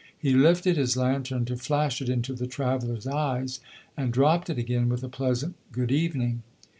[0.17, 3.59] He lifted his lantern to flash it into the traveller's eyes,
[3.95, 6.41] and dropped it again with a pleasant "good evening."